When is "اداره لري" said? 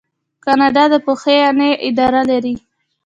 1.87-2.55